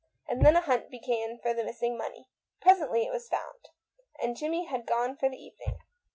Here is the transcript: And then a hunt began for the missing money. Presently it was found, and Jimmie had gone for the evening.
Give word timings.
And 0.27 0.43
then 0.43 0.55
a 0.55 0.61
hunt 0.61 0.89
began 0.89 1.37
for 1.37 1.53
the 1.53 1.63
missing 1.63 1.95
money. 1.95 2.27
Presently 2.59 3.05
it 3.05 3.11
was 3.11 3.29
found, 3.29 3.69
and 4.19 4.35
Jimmie 4.35 4.65
had 4.65 4.87
gone 4.87 5.15
for 5.15 5.29
the 5.29 5.37
evening. 5.37 5.77